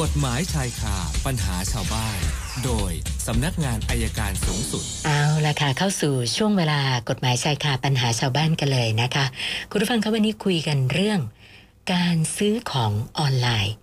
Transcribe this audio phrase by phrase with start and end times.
[0.00, 2.18] กฎหมายชายคาปัญหาชาวบ้าน
[2.64, 2.92] โดย
[3.26, 9.26] สำนักงานอายการสูงสุด เอาละค่ะเข้าสู่ช่วงเวลากฎหมายชายคาปัญหาชาวบ้านกันเลยนะคะ
[9.70, 11.20] คุณผู้ฟังคะวันนี้คุยกันเรื่อง
[11.92, 13.74] การซื้อของออนไลน์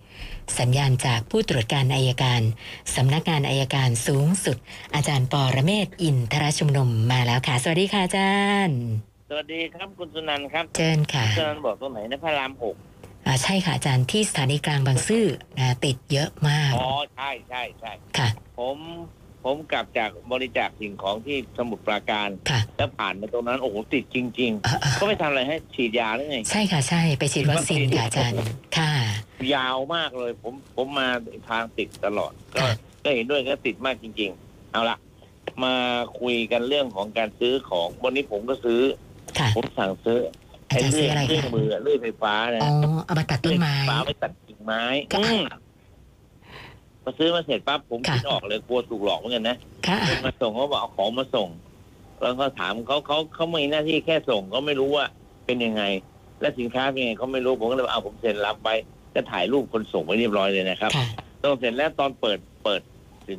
[0.58, 2.40] สัญญาณจากผู้ตรวจการอายการ
[2.96, 4.56] สำนักงานอายการสูงสุด
[4.94, 8.34] อาจารย์ปอระเมศวร์อินทรชุมนุมมาแล้วค่ะ สวัสดีค่ะอาจา
[8.66, 8.78] รย์
[9.28, 12.76] สวัสดีครับคุณสุนันท์ครับเชิญค่ะสุนันท์บอกตรงไหนนะพระรามหก
[13.26, 15.26] อ่าใช่ค่ะอาจารย์ที่สถานีกลางบางซื่อ
[15.58, 18.76] นะติดเยอะมากอ๋อใช่ใช่ใช่ค่ะ ผม
[19.44, 28.38] ผมกลับจากบริจาคสิ่งของที่สมุทรปราการค่ะแล้วผ่านมาตรงนั้นโอ้โหติดจริงเอ่อเอ่อๆก็ไม่ทำอะไรให้ฉีดยาหรือไง ใช่ค่ะใช่ไปฉีดวัคซีนค่ะอาจารย์
[28.78, 28.92] ค่ะ
[29.54, 31.08] ยาวมากเลย ผมผมมา
[31.48, 32.72] ทางติดตลอด ก็ค่ะ
[33.04, 34.96] ก็เห็นด้วยก็ติดมากจริง ๆ เอาละ
[35.64, 35.74] มา
[36.20, 38.80] คุยกันเรื่องของการซื้อของวันนี้ผมก็ซื้อ
[39.38, 40.18] ค่ะผมสั่งซื้อ
[40.70, 42.72] อาไอ้จารย์เลื่ซื้ออยอะไรเลื่อยคะมือเลื่อยไฟฟ้านะอ๋อ
[43.04, 45.42] เอามาตัดต้นไม้เลื่อยฟฟ้าไปตัดกิ่งไม้ค่ะอืม
[47.04, 51.48] มาซื้อมาเสร็จปั๊บผมค่ะคิดออกเลยกลัวถูกหลอกเหมือนกันนะค่ะคนมาส่งเขาบอกเอาของมาส่ง
[52.22, 55.06] แล้วก็ถามเขาเขาเขาไม่มีหน้าที่แค่ส่งเขาไม่รู้ว่า
[55.46, 55.82] เป็นยังไง
[56.40, 58.68] และสินค้าเป็นยังไงเขาไม่รู้ผมก็เลยบอกเอาผมเซ็นรับไป
[59.14, 61.06] ก็ถ่ายรูปคนส่งไว้เรียบร้อยเลยนะครับค่ะ
[61.42, 62.80] ตอนเสร็จแล้วตอนเปิดเปิด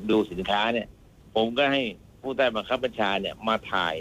[0.10, 0.88] ดูสินค้าเนี่ย
[1.36, 1.82] ผมก็ให้
[2.22, 3.96] ผู้ใต้บังคับบัญชาเนี่ยมาถ่าย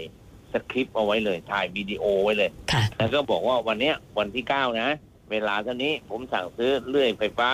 [0.53, 4.89] สคริปต์เอาไว้เลย ถ่ายวิดีโอไว้เลย ค่ะ แล้วก็บอกว่าวันเนี้ยวันที่เก้านะ
[5.31, 7.49] เวลาเท่านี้ผมสั่งซื้อเลื่อยไฟฟ้า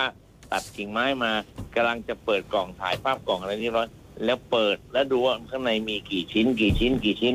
[0.52, 1.32] ตัดกิ่งไม้มา
[1.74, 3.88] กำลังจะเปิดกล่องถ่ายภาพกล่องอะไรเรียบร้อย
[4.24, 7.34] แล้วเปิดแล้วดูว่าข้างในมีกี่ชิ้น กี่ชิ้น กี่ชิ้น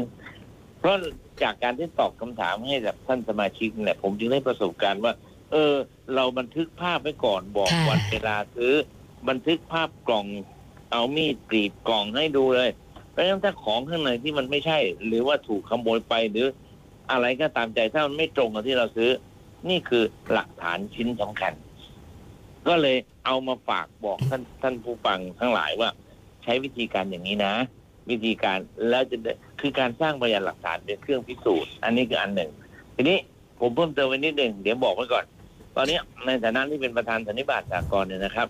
[0.79, 0.95] เพราะ
[1.43, 5.13] จากการที่ตอบคำถามให้กับท่านสมาชิกเนี่ยผมจึงได้ประสบการณ์ว่า
[5.51, 5.73] เออ
[6.15, 8.73] เราบันทึกภาพไว้ก่อนบอกค่ะ วันเวลาซื้อ
[9.29, 10.25] บันทึกภาพกล่อง
[10.91, 12.69] เอามีดกรีดกล่องให้ดูเลย
[13.13, 16.47] เพราะฉะนั้นถ้าของข้างในที่มันไม่ใช่ หรือว่าถูกขโมยไปหรือ
[17.11, 19.11] อะไรก็ตามใจถ้ามันไม่ตรงกับที่เราซื้อ
[19.69, 21.53] นี่คือหลักฐานชิ้นสำคัญ
[22.67, 25.89] ก็เลยเอามาฝากบอกท่านท่านผู้ฟังทั้งหลายว่า
[26.43, 27.53] ใช้วิธีการอย่างนี้นะ
[28.09, 32.51] วิธีการแล้วจะได้คือการสร้างพยานหลักฐานเป็นเครื่องพิสูจน์ อันนี้คืออันหนึ่ง
[32.95, 33.17] ทีนี้
[33.59, 35.25] ผมเพิ่มเติมไว้นิดหนึ่งเดี๋ยวบอกไว้ก่อน
[35.75, 38.47] ตอนนี้ในฐานะที่เป็นประธานสันนิบาตสากลเนี่ยนะครับ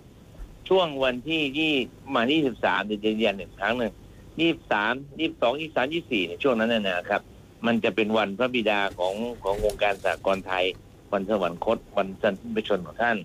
[0.69, 1.73] ช่วงวันที่ยี่
[2.15, 3.93] มาที่สิบสามเดี๋ยวจะยืนยันอีกครั้งหนึ่ง
[4.41, 7.21] ยี่สามยี่สองยี่สามยี่สี่ในช่วงนั้นนะนะครับ
[7.65, 9.13] มันจะเป็นวันพระบิดาของ
[9.43, 10.65] ของวงการสากลไทย
[11.13, 13.17] วันสวรรคตวันสันติชนของท่าน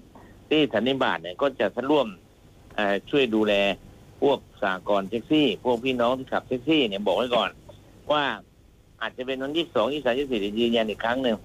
[0.48, 2.06] ที่สันนิบาตเนี่ยก็จะร่วม
[2.74, 3.54] เอ่อช่วยดูแล
[4.22, 7.50] พวกสากลแท็กซี่ พวกพี่น้องที่ขับแท็กซี่เนี่ยบอกไว้ก่อน
[8.12, 8.24] ว่า
[9.00, 11.36] อาจจะเป็นวันที่สองที่สามที่สี่ยืนยันอีกครั้งหนึ่ง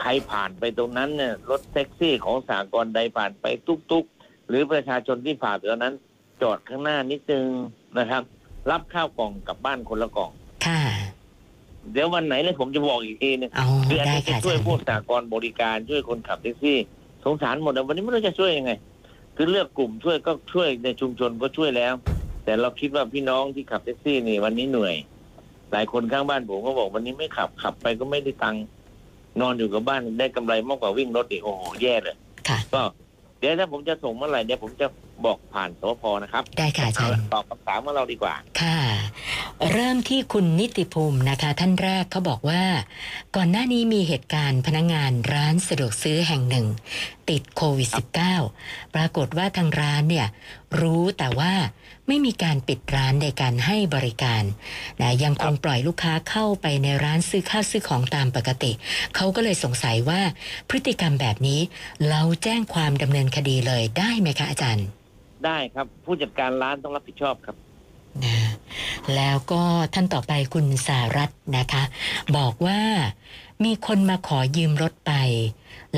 [0.00, 3.44] ใครผ่านไปตรงนั้นเนี่ยรถแท็กซี่ของสากลใดผ่านไป
[3.90, 5.94] ตุกๆหรือประชาชนที่ผ่านตอนนั้น
[6.42, 7.46] จอดข้างหน้านิดนึง
[7.98, 8.22] นะครับ
[8.70, 10.30] รับข้าวกล่องกลับบ้านคนละกล่อง
[10.66, 10.80] ค่ะ
[11.92, 16.78] เดี๋ยววันไหนเลยผมจะบอกอีกทีนึงเอาคืออันได้นี้จะค่ะอาช่วยจารย์พวกสากลบริการช่วยคนขับแท็กซี่
[17.24, 18.72] สงสารหมดอะวันนี้ไม่รู้จะช่วยยังไง
[19.36, 21.94] คือเลือกกลุ่มช่วยก็ช่วยในชุมชนก็ช่วยแล้ว
[22.44, 24.96] แต่เราคิดว่าพี่น้องที่ขับแท็กซี่นี่วันนี้เหนื่อย
[25.72, 28.64] หลายคนข้างบ้านผมก็บอกวันนี้ไม่ขับขับไปก็ไม่ได้ตังค์
[29.40, 32.16] นอนอยู่กับบ้านได้กำไรมากกว่าวิ่งรถอีกโอ้โหแย่เลย
[32.48, 32.82] ค่ะ ก็
[33.38, 34.86] เดี๋ยวถ้าผมจะส่งเมื่อไหร่เดี๋ยวผมจะ
[35.26, 38.80] บอกผ่านสพนะครับได้ค่ะอาจารย์ตอบคำถามของเราดีกว่า ค่ะ
[39.72, 42.62] เริ่มที่คุณนิติภูมินะคะ ท่านแรกเขาบอกว่า
[43.36, 46.66] ก่อนหน้านี้มีเหตุการณ์พนักงงานร้านสะดวกซื้อแห่งหนึ่ง
[47.30, 47.90] ติดโควิด
[48.42, 50.26] -19 ปรากฏว่าทางร้านเนี่ย
[50.80, 51.52] รู้แต่ว่า
[52.08, 54.42] ไม่มีการปิดร้านในการให้บริการ
[55.00, 58.72] นะยังคงปล่อยลูกค้าเข้าไปในร้านซื้อข้าวซื้อของตามปกติ
[59.16, 60.20] เขาก็เลยสงสัยว่า
[60.68, 61.60] พฤติกรรมแบบนี้
[62.08, 64.86] เราแจ้งความดำเนินคดีเลยได้ไหมคะอาจารย์
[65.46, 67.56] ได้ครับ ผู้จัดการร้านต้องรับผิดชอบครับ
[68.24, 68.36] นะ
[69.16, 69.62] แล้วก็
[69.94, 71.82] ท่านต่อไปคุณสารัตน์นะคะ
[72.36, 72.80] บอกว่า
[73.64, 75.12] มีคนมาขอยืมรถไป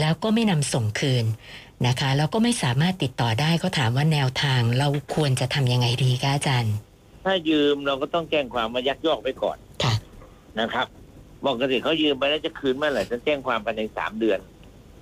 [0.00, 1.25] แล้วก็ไม่นำส่งคืน
[1.87, 6.75] นะคะแล้วก็ไม่สามารถติดต่อได้ก็ถามว่าแนวทางเราควรจะทำยังไงดีคะอาจารย์
[7.25, 9.94] ถ้ายืมเราก็ต้องแจ้งความมายักยอกไปก่อนค่ะ
[10.60, 10.87] นะครับ
[11.44, 14.38] บอกกันสิเขายืมไปแล้วจะคืนเมื่อไหร่จะแจ้งความภายในสามเดือน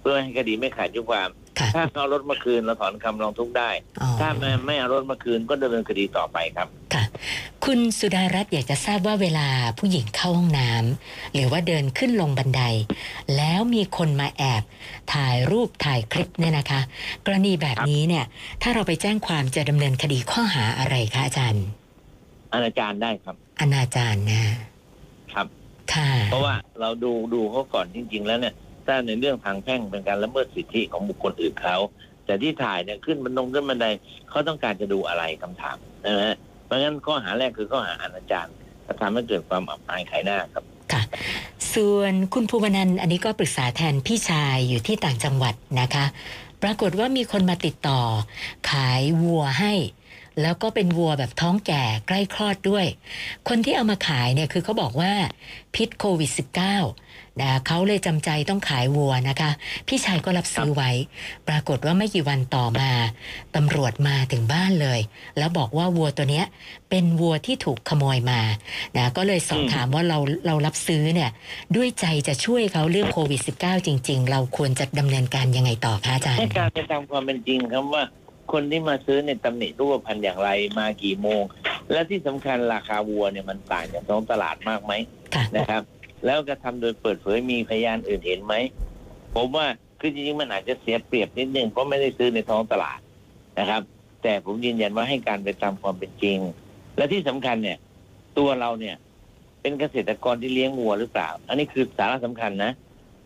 [0.00, 1.41] เพื่อให้คดีไม่ขาดอายุความค่ะ
[1.76, 3.70] ถ้าเขาเอารถมาคืนเราถอนคำร้องทุกข์ได้
[4.02, 7.04] อ๋อถ้าไม่ไม่เอารถมาคืนก็ดำเนินคดีต่อไปครับค่ะ
[7.64, 9.48] คุณสุดารัตน์อยากจะทราบว่าเวลา
[9.78, 12.62] ผู้หญิงเข้าห้องน้ำหรือว่าเดินขึ้นลงบันได
[13.36, 14.62] แล้วมีคนมาแอบ
[15.14, 16.80] ถ่ายรูปถ่ายคลิปเนี่ยนะคะ
[17.26, 18.24] กรณีแบบนี้เนี่ย
[18.62, 21.64] ถ้าเราไปแจ้งความจะดำเนินคดีข้อหาอะไรคะอาจารย์
[22.52, 24.42] อนาจารได้ครับอนาจารนะ
[25.34, 25.46] ครับ
[25.94, 28.54] ค่ะเพราะว่าเราดูดูเขาก่อนจริง ๆ แล้วเนี่ย
[28.86, 31.76] ถ้าในเรื่องทางแพ่งเป็นการละเมิดสิทธิของบุคคลอื่นเขา
[32.26, 33.86] แต่ที่ถ่ายเนี่ยขึ้นบันดงขึ้นบันได
[34.28, 35.76] เขาต้องการจะดูอะไรคำถาม
[36.06, 36.34] นะฮะ
[36.66, 38.50] เพราะงั้นข้อหาแรกคือข้อหาอนาจาร
[38.86, 41.02] กระทำให้เกิดความอับอายขายหน้าครับค่ะ
[41.74, 46.04] ส่วนคุณภูวนันอันนี้ก็ปรึกษาแทนพี่ชายอยู่ที่ต่างจังหวัดนะคะ
[46.62, 48.00] ปรากฏว่ามีคนมาติดต่อ
[48.70, 49.74] ขายวัวให้
[50.42, 52.86] แล้วก็เป็นวัวแบบท้องแก่ใกล้คลอดด้วย
[53.48, 55.12] คนที่เอามาขายเนี่ยคือเขาบอกว่า
[55.74, 57.01] พิษโควิด -19
[57.40, 59.50] นะเขาเลยจำใจต้องขายวัวนะคะ
[59.88, 60.90] พี่ชายก็รับซื้อไว้
[61.48, 62.90] ปรากฏว่าไม่กี่วันต่อมา
[63.56, 65.00] ตำรวจมาถึงบ้านเลย
[65.38, 66.46] แล้วบอกว่าวัวตัวเนี้ย
[66.90, 68.40] เป็นวัวที่ถูกขโมยมา
[68.96, 71.30] นะก็เลยสอบอืมถามว่าเราเรารับซื้อเนี่ย
[71.76, 78.04] ด้วยใจจะช่วยเขาเรื่องโควิด -19 จริง ๆ เราควรจะดำเนินการยังไงต่อคะอาจารให้ย์การไปตามความเป็นจริงครับว่า
[78.52, 81.42] คนที่มาซื้อในยตำหนิรูปพันธุ์อย่างไรมากี่โมง
[81.92, 84.92] และที่สำคัญราคาวัวเนี่ยมันต่างจากท้องตลาดมากไหม
[85.34, 85.82] ค่ะนะครับ
[86.24, 88.54] แล้วกระทำโดยเปิดเผยมีพยานอื่นเห็นไหม
[89.34, 89.66] ผมว่า
[90.00, 93.00] คือจริงๆมันอาจจะเสียเปรียบนิดนึงเพราะไม่ได้ซื้อในท้องตลาด
[93.58, 93.82] นะครับ
[94.22, 96.38] แต่ผมยืนยันว่าให้การไปตามความเป็นจริง
[96.96, 97.78] และที่สำคัญเนี่ย
[98.38, 98.96] ตัวเราเนี่ย
[99.60, 102.72] เป็นเกษตรกรที่เลี้ยงวัวหรือเปล่า อันนี้คือสาระสำคัญนะ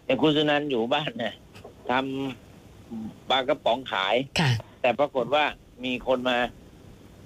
[0.05, 1.35] อย่างคุณสุนันท์อยู่บ้านเนี่ย
[1.91, 4.51] ทำปลากระป๋องขายค่ะ
[4.81, 5.45] แต่ปรากฏว่า
[5.85, 6.39] มีคนมา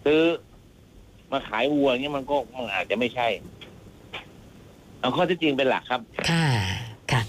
[0.05, 0.21] ซื้อ
[1.33, 3.27] มาขายวัวอย่างเงี้ยมันก็มันอาจจะไม่ใช่
[5.01, 6.01] เอาข้อเที่จริงเป็นหลักครับ
[6.31, 6.47] ค่ะ
[7.13, 7.23] ค่ะ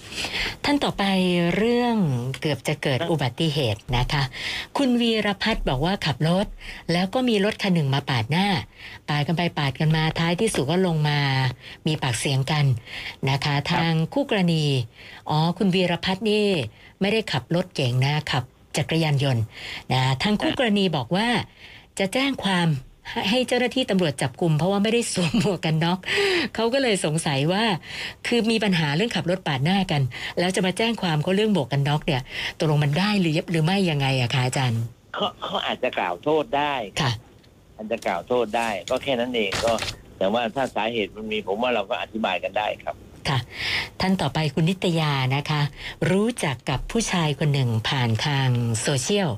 [0.65, 1.03] ท่านต่อไป
[1.57, 1.95] เรื่อง
[2.41, 4.23] เกือบจะเกิดอุบัติเหตุนะคะ
[4.77, 6.47] คุณวีรพัฒน์บอกว่าขับรถ
[6.91, 8.47] แล้วก็มีรถคันหนึ่งมาปาดหน้า
[9.09, 11.19] ปาดกันไปปาดกันมาท้ายที่สุดก็ลงมา
[11.87, 12.65] มีปากเสียงกัน
[13.29, 14.63] นะคะ ทางคู่กรณี
[15.29, 16.45] อ๋อ คุณวีรพัฒน์นี่
[17.01, 18.43] ไม่ได้ขับรถเก่งนะขับ
[18.77, 19.43] จักรยานยนต์
[19.91, 21.27] นะทางคู่กรณีบอกว่า
[21.99, 22.67] จะแจ้งความ
[23.11, 25.99] ให้ให้เจ้าหน้าที่ตำรวจจับกลุ่มเพราะว่าไม่ได้สวมหมวกกันน็อก
[26.55, 27.63] เขาก็เลยสงสัยว่า
[28.27, 30.01] คือมีปัญหาเรื่องขับรถปาดหน้ากัน
[30.39, 32.21] แล้วจะมาแจ้งความเขาเรื่องหมวกกันน็อกเนี่ย
[32.57, 34.81] ตกลงมันได้หรือหรือไม่ยังไงอะคะอาจารย์
[35.13, 37.11] เขาเขาอาจจะกล่าวโทษได้ค่ะ
[37.77, 39.73] อาจจะกล่าวโทษได้ ก็แค่นั้นเองก็
[40.17, 42.95] แต่ว่าถ้าสาเหตุมันมีผมว่าเราก็อธิบายกันได้ครับ
[43.29, 43.39] ค่ะ
[43.99, 45.61] ท่านต่อไปคุณนิตยานะคะ
[46.11, 48.47] รู้จักกับผู้ชายคนหนึ่งผ่านทาง
[48.81, 49.29] โซเชียล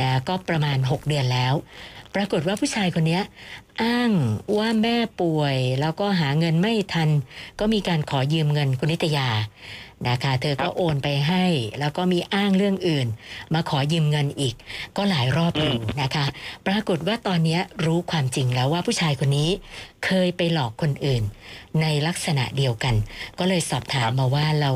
[0.00, 1.54] นะก็ประมาณ 6 เดือนแล้ว
[2.14, 3.22] ปรากฏว่าผู้ชายคนเนี้ย
[3.82, 4.10] อ้าง
[4.58, 7.08] ว่าแม่ป่วย แล้วก็หาเงินไม่ทัน
[7.60, 9.28] ก็มีการขอยืมเงินคุณนิตยา
[10.08, 11.44] นะคะเธอก็โอนไปให้
[11.80, 13.06] แล้วก็มีอ้างเรื่องอื่น
[13.54, 14.54] มาขอยืมเงินอีก
[14.96, 16.26] ก็หลายรอบอยู่นะคะ
[16.66, 19.50] ปรากฏว่าตอนเนี้ยรู้ความจริงแล้วว่าผู้ชายคนนี้
[20.04, 21.22] เคยไปหลอกคนอื่น
[21.80, 22.94] ในลักษณะเดียวกัน
[23.38, 24.72] ก็เลยสอบถามมาว่าเรา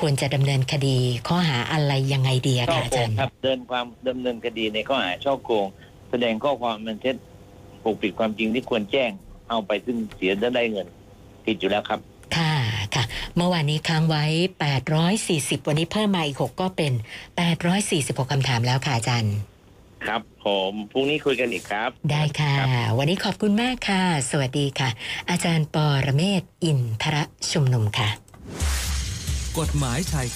[0.00, 0.96] ควรจะดำเนินคดี
[1.28, 5.66] ข้อหาอะไรยังไงดีอะช่อคะอาโกจารงย์ครับเดินความดำเนินคดีในข้อหาช่อโกง
[6.10, 7.16] แสดงข้อความมันเท็จ
[7.84, 9.10] ปกปิดความจริงที่ควรแจ้ง
[9.48, 10.86] เอาไปซึ่งเสียจะได้เงิน
[11.44, 12.00] ผิดอยู่แล้วครับ
[12.36, 12.54] ค่ะ
[12.94, 13.04] ค่ะ
[13.36, 14.24] เมื่อวานนี้ค้างไว้
[14.96, 16.92] 840 วันนี้เพิ่มมาอีก 6 ก็เป็น
[17.62, 19.34] 846คำถามแล้วค่ะอาจารย์
[20.06, 24.90] ครับผมพรุ่งนี้คุยกันอีกครับ ได้ค่ะรับวันนี้ขอบคุณมากค่ะ สวัสดีค่ะ
[25.30, 27.16] อาจารย์ปอระเมศวร์อินทร
[27.52, 28.08] ชุมนุมค่ะ
[29.58, 30.28] กฎหมายชาย